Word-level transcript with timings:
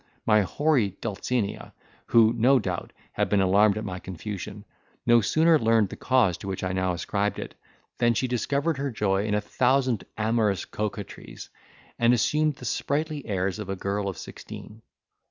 My 0.25 0.41
hoary 0.41 0.97
Dulcinea, 0.99 1.75
who, 2.07 2.33
no 2.33 2.57
doubt, 2.57 2.91
had 3.11 3.29
been 3.29 3.39
alarmed 3.39 3.77
at 3.77 3.85
my 3.85 3.99
confusion, 3.99 4.65
no 5.05 5.21
sooner 5.21 5.59
learned 5.59 5.89
the 5.89 5.95
cause 5.95 6.39
to 6.39 6.47
which 6.47 6.63
I 6.63 6.71
now 6.73 6.93
ascribed 6.93 7.37
it, 7.37 7.53
than 7.99 8.15
she 8.15 8.27
discovered 8.27 8.79
her 8.79 8.89
joy 8.89 9.25
in 9.27 9.35
a 9.35 9.41
thousand 9.41 10.03
amorous 10.17 10.65
coquetries, 10.65 11.51
and 11.99 12.15
assumed 12.15 12.55
the 12.55 12.65
sprightly 12.65 13.27
airs 13.27 13.59
of 13.59 13.69
a 13.69 13.75
girl 13.75 14.09
of 14.09 14.17
sixteen. 14.17 14.81